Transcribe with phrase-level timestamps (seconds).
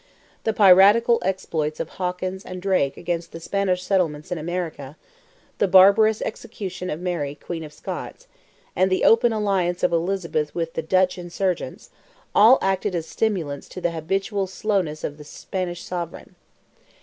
[0.45, 4.97] The piratical exploits of Hawkins and Drake against the Spanish settlements in America,
[5.59, 8.27] the barbarous execution of Mary, Queen of Scots,
[8.75, 11.91] and the open alliance of Elizabeth with the Dutch insurgents,
[12.33, 16.33] all acted as stimulants to the habitual slowness of the Spanish sovereign.